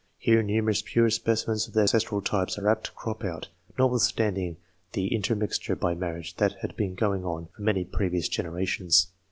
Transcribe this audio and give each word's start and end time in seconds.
Here 0.17 0.41
numerous 0.41 0.81
pure 0.81 1.11
specimens 1.11 1.67
of 1.67 1.75
their 1.75 1.85
several 1.85 2.21
ancestral 2.21 2.21
types 2.23 2.57
are 2.57 2.67
apt 2.67 2.85
to 2.85 2.91
crop 2.93 3.23
out, 3.23 3.49
notwithstanding 3.77 4.57
the 4.93 5.13
intermixture 5.13 5.75
by 5.75 5.93
marriage 5.93 6.37
that 6.37 6.53
had 6.61 6.75
been 6.75 6.95
going 6.95 7.23
on 7.23 7.49
for 7.55 7.61
many 7.61 7.83
previous 7.85 8.27
generations. 8.27 9.09